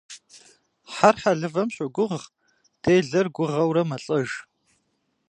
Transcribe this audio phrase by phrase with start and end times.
[0.93, 2.23] Хьэр хьэлывэм щогуыгъ,
[2.83, 4.29] делэр гугъэурэ мэлӏэж.